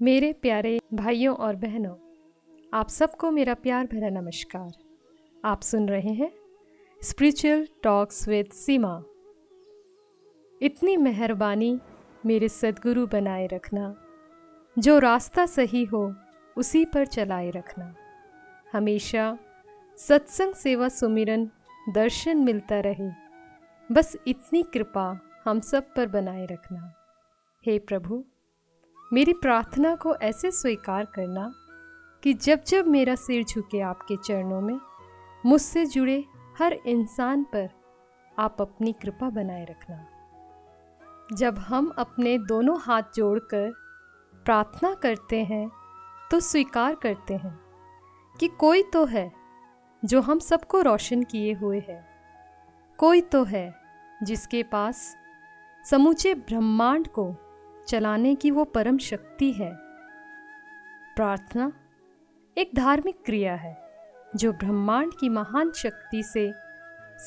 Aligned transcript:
मेरे 0.00 0.32
प्यारे 0.32 0.78
भाइयों 0.94 1.34
और 1.36 1.56
बहनों, 1.56 1.94
आप 2.72 2.88
सबको 2.88 3.30
मेरा 3.30 3.54
प्यार 3.54 3.86
भरा 3.86 4.08
नमस्कार। 4.10 4.72
आप 5.44 5.62
सुन 5.62 5.88
रहे 5.88 6.12
हैं 6.14 6.30
स्पिरिचुअल 7.00 7.66
टॉक्स 7.82 8.28
विद 8.28 8.50
सीमा 8.52 8.92
इतनी 10.60 10.96
मेहरबानी 10.96 11.78
मेरे 12.26 12.48
सदगुरु 12.48 13.06
बनाए 13.06 13.46
रखना, 13.46 13.94
जो 14.76 14.98
रास्ता 14.98 15.46
सही 15.46 15.84
हो 15.84 16.12
उसी 16.56 16.84
पर 16.84 17.06
चलाए 17.06 17.50
रखना। 17.50 17.94
हमेशा 18.72 19.38
सत्संग 19.98 20.54
सेवा 20.54 20.88
सुमिरन 20.90 21.50
दर्शन 21.94 22.44
मिलता 22.44 22.80
रहे, 22.80 23.10
बस 23.90 24.16
इतनी 24.26 24.62
कृपा 24.62 25.10
हम 25.44 25.60
सब 25.62 25.92
पर 25.94 26.06
बनाए 26.06 26.46
रखना। 26.46 26.92
हे 27.64 27.78
प्रभु 27.78 28.24
मेरी 29.12 29.32
प्रार्थना 29.32 29.94
को 29.94 30.14
ऐसे 30.16 30.50
स्वीकार 30.50 31.04
करना 31.04 31.52
कि 32.22 32.32
जब 32.34 32.62
जब 32.64 32.86
मेरा 32.86 33.14
सिर 33.14 33.44
झुके 33.44 33.80
आपके 33.80 34.16
चरणों 34.16 34.60
में, 34.60 34.78
मुझसे 35.46 35.84
जुड़े 35.86 36.24
हर 36.58 36.72
इंसान 36.72 37.44
पर 37.44 37.68
आप 38.38 38.60
अपनी 38.60 38.92
कृपा 38.92 39.28
बनाए 39.30 39.64
रखना। 39.64 40.06
जब 41.32 41.58
हम 41.58 41.92
अपने 41.98 42.36
दोनों 42.38 42.78
हाथ 42.80 43.02
जोड़कर 43.16 43.70
प्रार्थना 44.44 44.94
करते 44.94 45.44
हैं 45.44 45.68
तो 46.30 46.40
स्वीकार 46.40 46.94
करते 46.94 47.34
हैं 47.34 47.58
कि 48.40 48.48
कोई 48.48 48.82
तो 48.82 49.04
है 49.04 49.30
जो 50.02 50.20
हम 50.20 50.38
सबको 50.38 50.82
रोशन 50.82 51.22
किए 51.22 51.52
हुए 51.52 51.82
है। 51.88 52.04
कोई 52.98 53.20
तो 53.20 53.44
है 53.44 53.74
जिसके 54.22 54.62
पास 54.62 55.16
समूचे 55.84 56.34
ब्रह्मांड 56.34 57.08
को 57.08 57.32
चलाने 57.88 58.34
की 58.34 58.50
वो 58.50 58.64
परम 58.64 58.98
शक्ति 58.98 59.52
है। 59.52 59.76
प्रार्थना 61.16 61.72
एक 62.58 62.70
धार्मिक 62.76 63.18
क्रिया 63.24 63.54
है, 63.54 63.90
जो 64.36 64.52
ब्रह्मांड 64.52 65.12
की 65.20 65.28
महान 65.28 65.72
शक्ति 65.72 66.22
से 66.22 66.52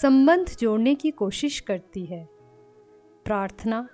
संबंध 0.01 0.47
जोड़ने 0.47 0.95
की 0.95 1.11
कोशिश 1.11 1.59
करती 1.59 2.05
है। 2.05 2.29
प्रार्थना 3.25 3.87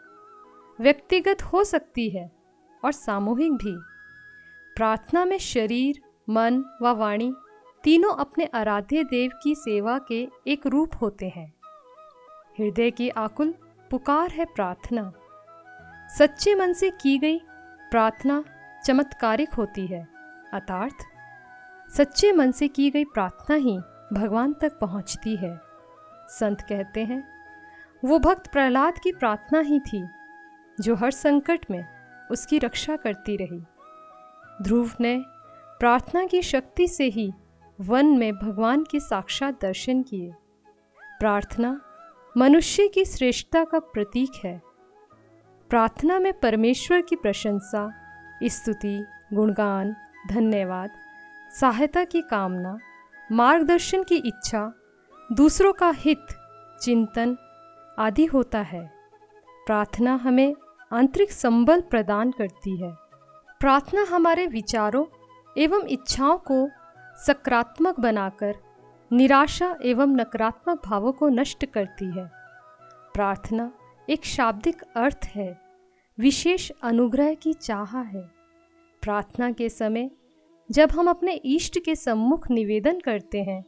व्यक्तिगत 0.81 1.41
हो 1.41 1.63
सकती 1.63 2.09
है 2.09 2.31
और 2.85 2.91
सामूहिक 2.91 3.53
भी। 3.53 3.75
प्रार्थना 4.75 5.25
में 5.25 5.37
शरीर, 5.37 6.01
मन 6.29 6.63
व 6.81 6.87
वाणी 6.87 7.33
तीनों 7.83 8.13
अपने 8.13 8.45
आराध्य 8.45 9.03
देव 9.03 9.31
की 9.43 9.55
सेवा 9.55 9.99
के 9.99 10.27
एक 10.47 10.67
रूप 10.67 10.89
होते 11.01 11.29
हैं। 11.29 11.53
हृदय 12.59 12.91
की 12.91 13.09
आकुल 13.09 13.53
पुकार 13.91 14.31
है 14.31 14.45
प्रार्थना। 14.45 15.13
सच्चे 16.17 16.55
मन 16.55 16.73
से 16.73 16.89
की 16.89 17.17
गई 17.17 17.39
प्रार्थना 17.91 18.43
चमत्कारिक 18.85 19.53
होती 19.53 19.87
है। 19.87 20.07
अर्थार्थ 20.53 20.95
सच्चे 21.97 22.31
मन 22.31 22.51
से 22.51 22.67
की 22.67 22.89
गई 22.89 23.03
प्रार्थना 23.03 23.55
ही 23.55 23.77
भगवान 24.13 24.53
तक 24.53 24.79
पहुँचती 24.79 25.35
है। 25.35 25.61
संत 26.29 26.61
कहते 26.61 27.03
हैं, 27.03 27.27
वो 28.05 28.19
भक्त 28.19 28.51
प्रहलाद 28.51 28.99
की 29.03 29.11
प्रार्थना 29.11 29.59
ही 29.59 29.79
थी, 29.79 30.07
जो 30.81 30.95
हर 30.95 31.11
संकट 31.11 31.65
में 31.71 31.85
उसकी 32.31 32.59
रक्षा 32.59 32.95
करती 32.95 33.35
रही। 33.35 33.63
ध्रुव 34.61 34.91
ने 34.99 35.23
प्रार्थना 35.79 36.25
की 36.25 36.41
शक्ति 36.41 36.87
से 36.87 37.03
ही 37.03 37.33
वन 37.81 38.05
में 38.05 38.33
भगवान 38.33 38.83
के 38.83 38.99
साक्षात 38.99 39.61
दर्शन 39.61 40.03
किए। 40.03 40.31
प्रार्थना 41.19 41.81
मनुष्य 42.37 42.87
की 42.87 43.05
श्रेष्ठता 43.05 43.63
का 43.63 43.79
प्रतीक 43.79 44.31
है। 44.45 44.74
प्रार्थना 45.69 46.19
में 46.19 46.39
परमेश्वर 46.39 47.01
की 47.01 47.15
प्रशंसा, 47.15 47.93
स्तुति, 48.43 49.05
गुणगान, 49.33 49.95
धन्यवाद, 50.29 50.91
सहायता 51.59 52.03
की 52.03 52.21
कामना, 52.21 52.77
मार्गदर्शन 53.31 54.03
की 54.03 54.15
इच्छा, 54.15 54.73
दूसरों 55.31 55.73
का 55.73 55.89
हित, 55.89 56.25
चिंतन 56.81 57.37
आदि 57.99 58.25
होता 58.25 58.59
है। 58.59 58.91
प्रार्थना 59.65 60.15
हमें 60.15 60.55
आंतरिक 60.93 61.31
संबल 61.31 61.81
प्रदान 61.81 62.31
करती 62.31 62.81
है। 62.81 62.91
प्रार्थना 63.59 64.05
हमारे 64.09 64.47
विचारों 64.47 65.05
एवं 65.57 65.87
इच्छाओं 65.87 66.37
को 66.37 66.69
सकारात्मक 67.25 67.99
बनाकर, 67.99 68.55
निराशा 69.11 69.75
एवं 69.83 70.07
नकारात्मक 70.07 70.81
भावों 70.85 71.11
को 71.11 71.29
नष्ट 71.29 71.65
करती 71.65 72.11
है। 72.19 72.31
प्रार्थना 73.13 73.71
एक 74.09 74.25
शाब्दिक 74.25 74.81
अर्थ 74.95 75.25
है। 75.25 75.61
विशेष 76.17 76.71
अनुग्रह 76.83 77.33
की 77.33 77.53
चाह 77.53 77.97
है। 77.99 78.21
प्रार्थना 79.03 79.51
के 79.51 79.69
समय 79.69 80.11
जब 80.69 80.91
हम 80.91 81.09
अपने 81.09 81.33
इष्ट 81.33 81.79
के 81.85 81.95
सम्मुख 81.95 82.49
निवेदन 82.51 82.99
करते 82.99 83.43
हैं 83.43 83.63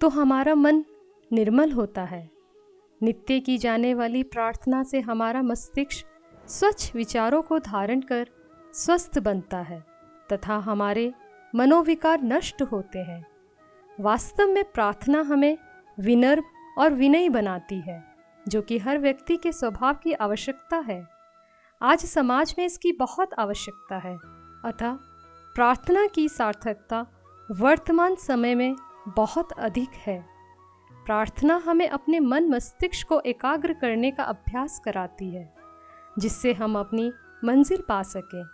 तो 0.00 0.08
हमारा 0.08 0.54
मन 0.54 0.84
निर्मल 1.32 1.72
होता 1.72 2.04
है। 2.04 2.30
नित्य 3.02 3.40
की 3.40 3.58
जाने 3.58 3.94
वाली 3.94 4.22
प्रार्थना 4.22 4.82
से 4.82 5.00
हमारा 5.00 5.42
मस्तिष्क 5.42 6.48
स्वच्छ 6.48 6.94
विचारों 6.94 7.42
को 7.42 7.58
धारण 7.58 8.00
कर 8.00 8.28
स्वस्थ 8.74 9.18
बनता 9.18 9.58
है 9.58 9.84
तथा 10.32 10.56
हमारे 10.56 11.12
मनोविकार 11.54 12.22
नष्ट 12.22 12.62
होते 12.62 12.98
हैं। 12.98 13.24
वास्तव 14.00 14.46
में 14.46 14.64
प्रार्थना 14.64 15.20
हमें 15.20 15.56
विनर्म 16.00 16.42
और 16.78 16.92
विनयी 16.92 17.28
बनाती 17.28 17.80
है। 17.80 18.15
जो 18.48 18.62
कि 18.62 18.78
हर 18.78 18.98
व्यक्ति 18.98 19.36
के 19.36 19.52
स्वभाव 19.52 19.94
की 19.94 20.12
आवश्यकता 20.12 20.76
है। 20.78 21.06
आज 21.82 22.04
समाज 22.04 22.54
में 22.58 22.64
इसकी 22.64 22.92
बहुत 22.92 23.30
आवश्यकता 23.38 23.96
है। 23.98 24.16
अतः 24.64 24.92
प्रार्थना 25.54 26.06
की 26.06 26.28
सार्थकता 26.28 27.06
वर्तमान 27.50 28.14
समय 28.16 28.54
में 28.54 28.76
बहुत 29.08 29.52
अधिक 29.52 29.90
है। 30.06 30.18
प्रार्थना 31.06 31.62
हमें 31.66 31.88
अपने 31.88 32.20
मन 32.20 32.48
मस्तिष्क 32.48 33.08
को 33.08 33.20
एकाग्र 33.20 33.72
करने 33.72 34.10
का 34.10 34.22
अभ्यास 34.22 34.80
कराती 34.84 35.34
है, 35.34 35.54
जिससे 36.18 36.52
हम 36.52 36.78
अपनी 36.78 37.12
मंजिल 37.44 37.82
पा 37.88 38.02
सकें। 38.02 38.44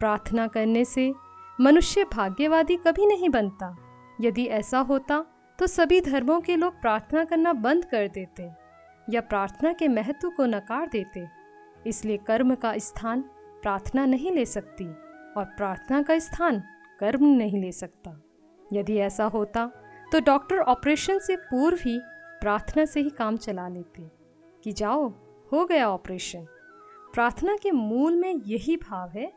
प्रार्थना 0.00 0.46
करने 0.46 0.84
से 0.84 1.12
मनुष्य 1.60 2.04
भाग्यवादी 2.04 2.76
कभी 2.76 3.06
नहीं 3.06 3.28
बनता। 3.28 3.76
यदि 4.20 4.46
ऐसा 4.46 4.78
होता 4.78 5.24
तो 5.58 5.66
सभी 5.66 6.00
धर्मों 6.00 6.40
के 6.40 6.56
लोग 6.56 6.80
प्रार्थना 6.80 7.24
करना 7.24 7.52
बंद 7.52 7.84
कर 7.84 8.08
देते। 8.08 8.61
या 9.08 9.20
प्रार्थना 9.20 9.72
के 9.72 9.88
महत्व 9.88 10.30
को 10.30 10.46
नकार 10.46 10.88
देते, 10.88 11.26
इसलिए 11.86 12.16
कर्म 12.16 12.54
का 12.54 12.76
स्थान 12.78 13.20
प्रार्थना 13.62 14.04
नहीं 14.06 14.32
ले 14.32 14.44
सकती 14.46 14.86
और 15.36 15.44
प्रार्थना 15.56 16.02
का 16.02 16.18
स्थान 16.18 16.62
कर्म 17.00 17.24
नहीं 17.26 17.60
ले 17.60 17.72
सकता। 17.72 18.20
यदि 18.72 18.96
ऐसा 18.98 19.24
होता 19.26 19.70
तो 20.12 20.20
डॉक्टर 20.20 20.58
ऑपरेशन 20.58 21.18
से 21.18 21.36
पूर्व 21.38 21.78
ही 21.80 21.98
प्रार्थना 22.40 22.84
से 22.84 23.00
ही 23.00 23.10
काम 23.10 23.36
चला 23.36 23.68
लेते 23.68 24.10
कि 24.64 24.72
जाओ, 24.72 25.08
हो 25.52 25.64
गया 25.64 25.88
ऑपरेशन। 25.88 26.46
प्रार्थना 27.14 27.56
के 27.56 27.70
मूल 27.70 28.16
में 28.16 28.34
यही 28.36 28.76
भाव 28.78 29.10
है 29.10 29.32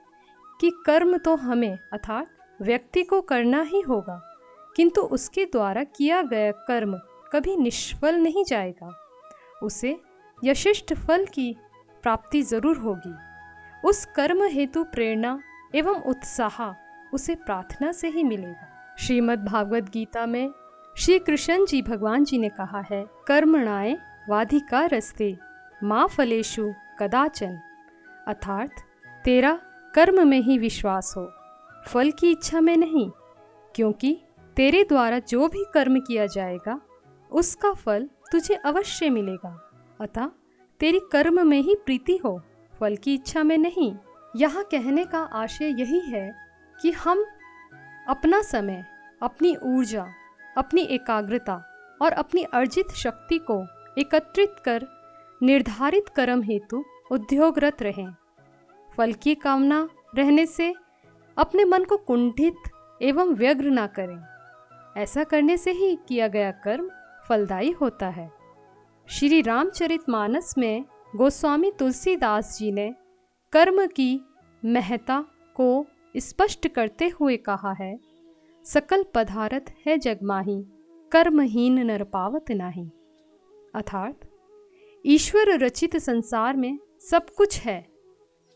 कि 0.61 0.71
कर्म 0.85 1.17
तो 1.17 1.35
हमें, 1.35 1.77
अर्थात 1.93 2.27
व्यक्ति 2.59 3.03
को 3.03 3.21
करना 3.21 3.61
ही 3.63 3.81
होगा, 3.81 4.21
किंतु 4.75 5.01
उसके 5.01 5.45
द्वारा 5.45 5.83
किया 5.85 6.21
गया 6.23 6.51
कर्म 6.67 6.97
कभी 7.33 7.55
निष्फल 7.57 8.15
नहीं 8.15 8.43
जाएगा। 8.43 8.91
उसे 9.63 10.01
यशिष्ट 10.43 10.93
फल 10.93 11.25
की 11.25 11.55
प्राप्ति 12.03 12.41
ज़रूर 12.41 12.77
होगी। 12.77 13.15
उस 13.87 14.05
कर्म 14.05 14.43
हेतु 14.43 14.83
प्रेरणा 14.83 15.39
एवं 15.75 15.95
उत्साह 15.95 16.73
उसे 17.13 17.35
प्रार्थना 17.35 17.91
से 17.91 18.07
ही 18.07 18.23
मिलेगा। 18.23 18.95
श्रीमद् 18.99 19.45
भागवत 19.45 19.83
गीता 19.83 20.25
में 20.25 20.51
श्री 20.97 21.19
कृष्ण 21.19 21.65
जी 21.65 21.81
भगवान 21.81 22.23
जी 22.23 22.37
ने 22.37 22.49
कहा 22.49 22.81
है 22.91 23.05
कर्मणाए 23.27 23.97
वाधिका 24.29 24.85
रस्ते 24.85 25.37
माँ 25.83 26.07
फलेशु 26.07 26.73
कदाचन। 26.99 27.59
अर्थात, 28.27 28.69
तेरा 29.25 29.59
कर्म 29.93 30.27
में 30.27 30.39
ही 30.39 30.57
विश्वास 30.57 31.13
हो। 31.17 31.31
फल 31.87 32.11
की 32.11 32.31
इच्छा 32.31 32.61
में 32.61 32.77
नहीं, 32.77 33.11
क्योंकि 33.75 34.21
तेरे 34.55 34.83
द्वारा 34.83 35.19
जो 35.19 35.47
भी 35.47 35.65
कर्म 35.73 35.99
किया 35.99 36.25
जाएगा, 36.25 36.81
उसका 37.31 37.73
फल 37.73 38.09
तुझे 38.31 38.55
अवश्य 38.55 39.09
मिलेगा। 39.09 39.71
अतः 40.01 40.29
तेरी 40.79 40.99
कर्म 41.11 41.47
में 41.47 41.61
ही 41.61 41.75
प्रीति 41.75 42.17
हो, 42.17 42.41
फल 42.79 42.95
की 42.95 43.13
इच्छा 43.13 43.43
में 43.43 43.57
नहीं। 43.57 43.95
यहाँ 44.35 44.63
कहने 44.63 45.05
का 45.05 45.19
आशय 45.19 45.75
यही 45.79 45.99
है 45.99 46.35
कि 46.81 46.91
हम 46.91 47.25
अपना 48.07 48.41
समय, 48.41 48.85
अपनी 49.21 49.55
ऊर्जा, 49.55 50.07
अपनी 50.57 50.81
एकाग्रता 50.81 51.61
और 52.01 52.11
अपनी 52.11 52.43
अर्जित 52.43 52.91
शक्ति 52.91 53.37
को 53.37 53.61
एकत्रित 53.97 54.55
कर 54.65 54.85
निर्धारित 55.43 56.09
कर्म 56.15 56.41
हेतु 56.41 56.83
उद्योगरत 57.11 57.81
रहें। 57.81 58.15
फल 58.97 59.13
की 59.13 59.35
कामना 59.35 59.89
रहने 60.15 60.45
से 60.45 60.73
अपने 61.37 61.65
मन 61.65 61.83
को 61.83 61.97
कुंठित 61.97 62.55
एवं 63.01 63.33
व्यग्र 63.33 63.69
ना 63.69 63.87
करें। 63.87 64.19
ऐसा 64.97 65.23
करने 65.23 65.57
से 65.57 65.71
ही 65.71 65.97
किया 66.07 66.27
गया 66.27 66.51
कर्म 66.51 66.89
फलदायी 67.29 67.71
होता 67.71 68.07
है। 68.07 68.31
श्री 69.07 69.41
रामचरित 69.41 70.09
मानस 70.09 70.57
में 70.57 70.85
गोस्वामी 71.15 71.71
तुलसीदास 71.71 72.57
जी 72.59 72.71
ने 72.71 72.95
कर्म 73.53 73.87
की 73.87 74.21
महता 74.65 75.25
को 75.55 75.85
स्पष्ट 76.17 76.67
करते 76.67 77.07
हुए 77.07 77.37
कहा 77.37 77.71
है, 77.71 77.99
सकल 78.63 79.05
पदार्थ 79.15 79.73
है 79.87 79.97
जगमाही, 79.97 80.65
कर्महीन 81.11 81.79
नर 81.79 82.03
पावत 82.03 82.45
नाही। 82.51 82.91
अर्थात, 83.75 84.19
ईश्वर 85.05 85.59
रचित 85.59 85.97
संसार 85.97 86.55
में 86.55 86.79
सब 86.99 87.29
कुछ 87.29 87.59
है, 87.59 87.87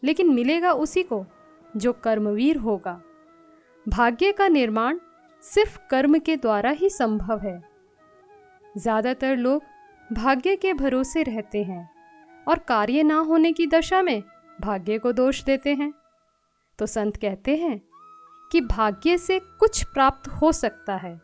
लेकिन 0.04 0.34
मिलेगा 0.34 0.74
उसी 0.74 1.04
को 1.04 1.26
जो 1.78 1.94
कर्मवीर 1.94 2.58
होगा। 2.58 3.02
भाग्य 3.90 4.32
का 4.32 4.48
निर्माण 4.48 5.00
सिर्फ़ 5.42 5.80
कर्म 5.90 6.20
के 6.20 6.38
द्वारा 6.38 6.70
ही 6.70 6.90
संभव 6.90 7.40
है। 7.40 7.69
ज़्यादातर 8.76 9.36
लोग 9.38 9.64
भाग्य 10.10 10.56
के 10.56 10.74
भरोसे 10.74 11.24
रहते 11.24 11.64
हैं 11.64 11.90
और 12.48 12.60
कार्य 12.60 13.04
ना 13.04 13.18
होने 13.20 13.52
की 13.54 13.68
दशा 13.68 14.02
में 14.02 14.22
भाग्य 14.60 14.98
को 14.98 15.12
दोष 15.12 15.44
देते 15.44 15.74
हैं। 15.74 15.94
तो 16.80 16.86
संत 16.86 17.18
कहते 17.18 17.56
हैं 17.58 17.80
कि 18.52 18.62
भाग्य 18.62 19.18
से 19.18 19.40
कुछ 19.60 19.84
प्राप्त 19.86 20.28
हो 20.32 20.52
सकता 20.52 20.96
है, 20.96 21.20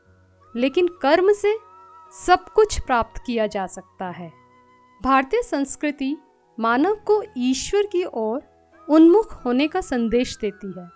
लेकिन 0.56 0.88
कर्म 1.02 1.32
से 1.34 1.56
सब 2.14 2.46
कुछ 2.50 2.80
प्राप्त 2.80 3.22
किया 3.26 3.48
जा 3.48 3.66
सकता 3.68 4.10
है। 4.10 4.32
भारतीय 5.02 5.42
संस्कृति 5.44 6.16
मानव 6.58 6.96
को 7.08 7.22
ईश्वर 7.38 7.86
की 7.86 8.04
ओर 8.06 8.42
उन्मुख 8.88 9.34
होने 9.46 9.68
का 9.68 9.82
संदेश 9.82 10.38
देती 10.42 10.68
है, 10.72 10.88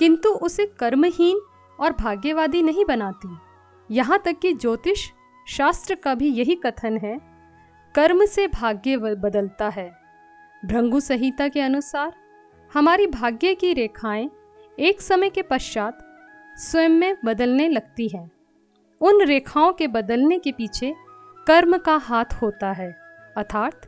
किंतु 0.00 0.28
उसे 0.38 0.66
कर्महीन 0.78 1.40
और 1.78 1.92
भाग्यवादी 1.92 2.62
नहीं 2.62 2.84
बनाती। 2.84 3.36
यहाँ 3.90 4.20
तक 4.24 4.38
कि 4.38 4.52
ज्योतिष 4.54 5.10
शास्त्र 5.46 5.94
का 5.94 6.14
भी 6.14 6.28
यही 6.28 6.54
कथन 6.54 6.96
है, 6.98 7.18
कर्म 7.94 8.24
से 8.24 8.46
भाग्य 8.46 8.96
बदलता 8.96 9.68
है। 9.68 9.90
भृंगु 10.64 11.00
संहिता 11.00 11.48
के 11.48 11.60
अनुसार, 11.60 12.12
हमारी 12.72 13.06
भाग्य 13.06 13.54
की 13.54 13.72
रेखाएँ 13.72 14.30
एक 14.78 15.00
समय 15.00 15.30
के 15.30 15.42
पश्चात 15.42 15.98
स्वयं 16.56 16.88
में 16.88 17.16
बदलने 17.24 17.68
लगती 17.68 18.08
हैं। 18.08 18.30
उन 19.00 19.22
रेखाओं 19.22 19.72
के 19.72 19.86
बदलने 19.88 20.38
के 20.38 20.52
पीछे 20.52 20.94
कर्म 21.46 21.76
का 21.78 21.96
हाथ 21.96 22.34
होता 22.42 22.70
है, 22.72 22.90
अर्थात 23.36 23.86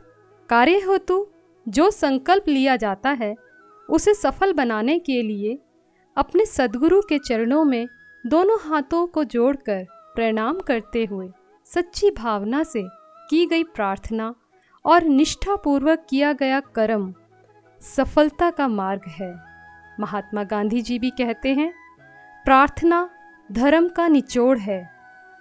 कार्य 0.49 0.75
हेतु 0.79 1.25
जो 1.67 1.89
संकल्प 1.91 2.47
लिया 2.47 2.75
जाता 2.75 3.11
है, 3.11 3.33
उसे 3.89 4.13
सफल 4.13 4.53
बनाने 4.53 4.99
के 4.99 5.21
लिए 5.21 5.57
अपने 6.17 6.45
सदगुरु 6.45 7.01
के 7.01 7.17
चरणों 7.19 7.63
में 7.63 7.87
दोनों 8.25 8.57
हाथों 8.61 9.05
को 9.07 9.23
जोड़कर 9.23 9.85
प्रणाम 10.15 10.59
करते 10.59 11.05
हुए। 11.05 11.29
सच्ची 11.65 12.09
भावना 12.11 12.63
से 12.63 12.83
की 13.29 13.45
गई 13.45 13.63
प्रार्थना 13.65 14.33
और 14.85 15.03
निष्ठापूर्वक 15.03 16.05
किया 16.09 16.33
गया 16.33 16.59
कर्म 16.75 17.13
सफलता 17.81 18.49
का 18.49 18.67
मार्ग 18.67 19.01
है। 19.09 19.33
महात्मा 19.99 20.43
गांधी 20.43 20.81
जी 20.81 20.99
भी 20.99 21.09
कहते 21.09 21.53
हैं, 21.53 21.73
प्रार्थना 22.45 23.09
धर्म 23.49 23.87
का 23.87 24.07
निचोड़ 24.07 24.57
है, 24.57 24.79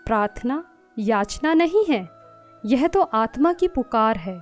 प्रार्थना 0.06 0.62
याचना 0.98 1.54
नहीं 1.54 1.84
है, 1.88 2.08
यह 2.64 2.86
तो 2.88 3.02
आत्मा 3.02 3.52
की 3.52 3.68
पुकार 3.68 4.16
है, 4.16 4.38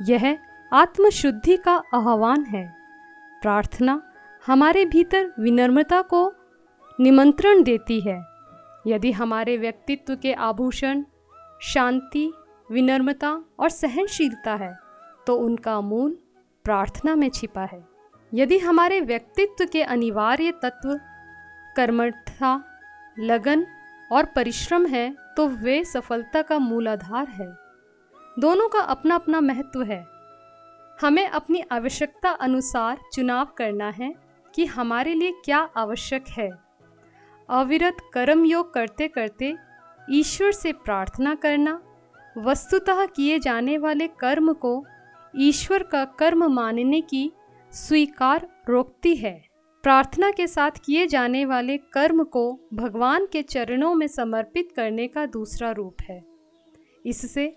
यह 0.00 0.38
आत्मशुद्धि 0.72 1.56
का 1.56 1.74
आह्वान 1.94 2.44
है। 2.44 2.66
प्रार्थना 3.42 4.00
हमारे 4.44 4.84
भीतर 4.84 5.32
विनम्रता 5.40 6.02
को 6.02 6.32
निमंत्रण 6.98 7.62
देती 7.62 8.00
है 8.00 8.22
यदि 8.86 9.12
हमारे 9.12 9.56
व्यक्तित्व 9.56 10.14
के 10.16 10.32
आभूषण 10.32 11.04
शांति, 11.62 12.32
विनम्रता 12.70 13.30
और 13.58 13.68
सहनशीलता 13.68 14.54
है 14.54 14.74
तो 15.26 15.36
उनका 15.36 15.80
मूल 15.80 16.18
प्रार्थना 16.64 17.14
में 17.14 17.28
छिपा 17.30 17.64
है। 17.64 17.82
यदि 18.32 18.58
हमारे 18.58 19.00
व्यक्तित्व 19.00 19.64
के 19.64 19.82
अनिवार्य 19.82 20.52
तत्व 20.62 20.98
कर्मठता, 21.76 22.62
लगन 23.18 23.66
और 24.12 24.24
परिश्रम 24.26 24.86
है 24.86 25.14
तो 25.36 25.46
वे 25.48 25.84
सफलता 25.84 26.42
का 26.42 26.58
मूलाधार 26.58 27.28
है। 27.28 27.46
दोनों 28.38 28.68
का 28.68 28.80
अपना 28.80 29.14
अपना 29.14 29.40
महत्व 29.40 29.82
है। 29.82 30.04
हमें 30.98 31.26
अपनी 31.28 31.62
आवश्यकता 31.72 32.30
अनुसार 32.30 32.98
चुनाव 33.12 33.46
करना 33.58 33.88
है 33.90 34.14
कि 34.54 34.64
हमारे 34.66 35.14
लिए 35.14 35.32
क्या 35.44 35.58
आवश्यक 35.76 36.24
है। 36.28 36.63
अविरत 37.48 37.96
कर्म 38.12 38.44
योग 38.44 38.72
करते 38.74 39.08
करते 39.08 39.56
ईश्वर 40.10 40.52
से 40.52 40.72
प्रार्थना 40.72 41.34
करना, 41.34 41.82
वस्तुतः 42.38 43.06
किए 43.06 43.38
जाने 43.38 43.78
वाले 43.78 44.06
कर्म 44.06 44.52
को 44.52 44.84
ईश्वर 45.36 45.82
का 45.82 46.04
कर्म 46.04 46.44
मानने 46.44 47.00
की 47.00 47.32
स्वीकार 47.72 48.48
रोकती 48.68 49.16
है। 49.16 49.44
प्रार्थना 49.82 50.30
के 50.30 50.46
साथ 50.46 50.70
किए 50.84 51.06
जाने 51.06 51.44
वाले 51.44 51.76
कर्म 51.76 52.24
को 52.24 52.60
भगवान 52.74 53.26
के 53.26 53.42
चरणों 53.42 53.94
में 53.94 54.06
समर्पित 54.06 54.72
करने 54.76 55.08
का 55.08 55.26
दूसरा 55.26 55.70
रूप 55.70 55.96
है। 56.08 56.24
इससे 57.06 57.56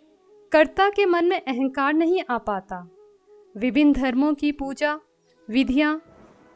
कर्ता 0.51 0.90
के 0.90 1.06
मन 1.06 1.25
में 1.25 1.42
अहंकार 1.42 1.94
नहीं 1.94 2.24
आ 2.30 2.38
पाता। 2.38 2.90
विभिन्न 3.57 3.94
धर्मों 3.94 4.33
की 4.33 4.51
पूजा, 4.51 5.00
विधियाँ 5.50 6.01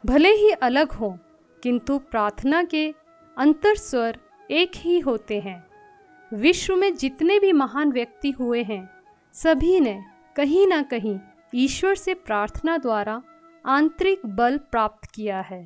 भले 0.06 0.28
ही 0.28 0.50
अलग 0.50 0.92
हों, 0.92 1.16
किंतु 1.62 1.98
प्रार्थना 1.98 2.62
के 2.64 3.01
अंतर 3.36 3.74
स्वर 3.74 4.18
एक 4.50 4.72
ही 4.76 4.98
होते 4.98 5.40
हैं। 5.40 5.64
विश्व 6.30 6.76
में 6.76 6.94
जितने 6.96 7.38
भी 7.38 7.52
महान 7.52 7.92
व्यक्ति 7.92 8.30
हुए 8.30 8.62
हैं, 8.62 8.88
सभी 9.34 9.78
ने 9.80 10.02
कहीं 10.36 10.66
ना 10.66 10.82
कहीं 10.82 11.18
ईश्वर 11.54 11.94
से 11.94 12.14
प्रार्थना 12.14 12.76
द्वारा 12.76 13.22
आंतरिक 13.66 14.26
बल 14.26 14.58
प्राप्त 14.70 15.08
किया 15.14 15.40
है। 15.40 15.62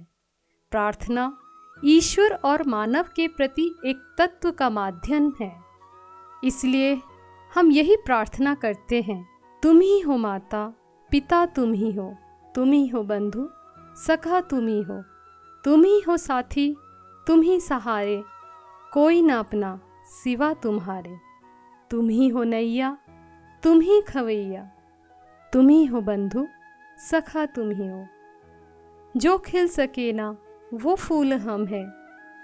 प्रार्थना 0.70 1.36
ईश्वर 1.84 2.32
और 2.44 2.66
मानव 2.66 3.08
के 3.16 3.28
प्रति 3.28 3.70
एक 3.86 4.14
तत्व 4.18 4.50
का 4.50 4.70
माध्यम 4.70 5.32
है। 5.40 5.52
इसलिए 6.44 7.00
हम 7.52 7.70
यही 7.72 7.96
प्रार्थना 7.96 8.54
करते 8.54 9.00
हैं, 9.02 9.24
तुम 9.62 9.80
ही 9.80 10.00
हो 10.00 10.16
माता, 10.16 10.66
पिता 11.10 11.44
तुम 11.46 11.72
ही 11.72 11.92
हो, 11.92 12.14
तुम 12.54 12.72
ही 12.72 12.86
हो 12.88 13.02
बंधु, 13.02 13.48
सखा 13.96 14.40
तुम 14.40 14.66
ही 14.68 14.82
हो, 14.82 15.02
तुम 15.64 15.84
ही 15.84 16.00
हो 16.00 16.16
साथी 16.16 16.76
तुम 17.26 17.40
ही 17.42 17.58
सहारे 17.60 18.22
कोई 18.92 19.22
ना 19.22 19.38
अपना 19.38 19.78
सिवा 20.06 20.52
तुम्हारे 20.62 21.16
तुम 21.90 22.08
ही 22.08 22.28
हो 22.28 22.42
नैया 22.44 22.96
तुम 23.62 23.80
ही 23.80 24.00
खवैया 24.02 24.62
तुम 25.52 25.68
ही 25.68 25.84
हो 25.84 26.00
बंधु 26.00 26.46
सखा 26.98 27.44
तुम 27.46 27.70
ही 27.70 27.86
हो 27.86 28.06
जो 29.14 29.36
खिल 29.38 29.68
सके 29.68 30.12
ना 30.12 30.28
वो 30.74 30.94
फूल 30.96 31.32
हम 31.32 31.66
हैं 31.66 31.86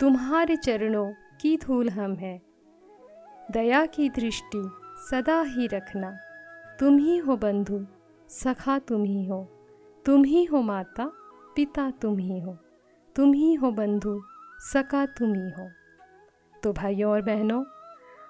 तुम्हारे 0.00 0.56
चरणों 0.56 1.06
की 1.40 1.56
धूल 1.56 1.88
हम 1.90 2.14
है 2.14 2.36
दया 3.50 3.84
की 3.86 4.08
दृष्टि 4.10 4.62
सदा 5.10 5.40
ही 5.48 5.66
रखना 5.66 6.12
तुम 6.80 6.98
ही 6.98 7.16
हो 7.18 7.36
बंधु 7.36 7.80
सखा 8.32 8.78
तुम 8.78 9.04
ही 9.04 9.24
हो 9.26 9.42
तुम 10.04 10.24
ही 10.24 10.44
हो 10.44 10.62
माता 10.62 11.10
पिता 11.56 11.90
तुम 12.00 12.18
ही 12.18 12.40
हो 12.40 12.58
तुम 13.16 13.32
ही 13.32 13.54
हो 13.54 13.70
बंधु 13.70 14.20
सका 14.62 15.06
तुम 15.06 15.34
ही 15.34 15.50
हो। 15.50 15.70
तो 16.62 16.72
भाइयों 16.72 17.12
और 17.12 17.22
बहनों, 17.22 17.64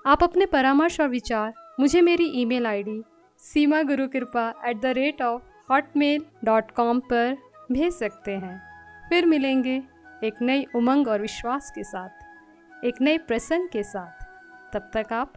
आप 0.07 0.23
अपने 0.23 0.47
परामर्श 0.47 1.01
और 1.01 1.09
विचार, 1.09 1.53
मुझे 1.81 2.01
मेरी 2.01 2.25
email 2.25 2.67
ID 2.67 3.03
Seema 3.39 3.83
Guru 3.83 4.09
Kripa 4.09 4.55
at 4.65 4.81
the 4.81 4.87
rate 4.87 5.23
of 5.23 5.43
Hotmail 5.71 6.25
dot 6.45 6.71
com 6.71 7.01
पर 7.01 7.37
भेज 7.73 7.93
सकते 7.93 8.33
हैं। 8.33 8.61
फिर 9.09 9.27
मिलेंगे 9.27 9.83
एक 10.25 10.43
नई 10.43 10.67
उमंग 10.75 11.09
और 11.09 11.21
विश्वास 11.21 11.71
के 11.71 11.85
साथ, 11.85 12.85
एक 12.85 13.01
नए 13.01 13.19
प्रसंग 13.19 13.69
के 13.69 13.83
साथ। 13.83 14.25
तब 14.73 14.91
तक 14.95 15.13
आप 15.13 15.33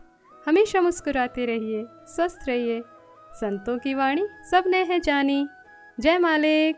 हमेशा 0.47 0.81
मुस्कुराते 0.81 1.45
रहिए, 1.45 1.85
स्वस्थ 1.87 2.39
रहिए। 2.47 2.81
संतों 3.33 3.77
की 3.77 3.93
वाणी 3.93 4.27
सबने 4.51 4.83
है 4.83 4.99
जानी। 4.99 5.47
जय 5.99 6.17
मालिक। 6.17 6.75